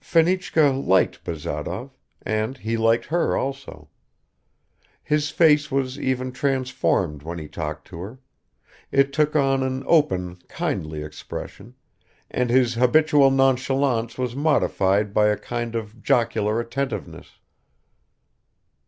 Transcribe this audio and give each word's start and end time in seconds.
Fenichka 0.00 0.70
liked 0.70 1.24
Bazarov, 1.24 1.90
and 2.22 2.56
he 2.58 2.76
liked 2.76 3.06
her 3.06 3.36
also. 3.36 3.88
His 5.02 5.30
face 5.30 5.68
was 5.72 5.98
even 5.98 6.30
transformed 6.30 7.24
when 7.24 7.40
he 7.40 7.48
talked 7.48 7.88
to 7.88 7.98
her; 8.02 8.20
it 8.92 9.12
took 9.12 9.34
on 9.34 9.64
an 9.64 9.82
open 9.88 10.36
kindly 10.46 11.02
expression, 11.02 11.74
and 12.30 12.50
his 12.50 12.74
habitual 12.74 13.32
nonchalance 13.32 14.16
was 14.16 14.36
modified 14.36 15.12
by 15.12 15.26
a 15.26 15.36
kind 15.36 15.74
of 15.74 16.00
jocular 16.00 16.60
attentiveness. 16.60 17.40